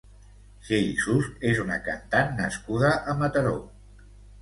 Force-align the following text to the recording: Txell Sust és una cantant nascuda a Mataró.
Txell 0.63 0.87
Sust 1.01 1.45
és 1.51 1.63
una 1.65 1.79
cantant 1.91 2.35
nascuda 2.43 2.93
a 3.15 3.19
Mataró. 3.25 3.57